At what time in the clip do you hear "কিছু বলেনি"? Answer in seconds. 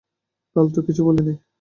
0.87-1.33